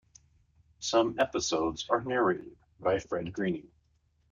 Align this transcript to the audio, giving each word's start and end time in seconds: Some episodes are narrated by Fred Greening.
Some 0.79 1.19
episodes 1.19 1.85
are 1.87 2.01
narrated 2.01 2.57
by 2.79 2.97
Fred 2.97 3.31
Greening. 3.31 3.69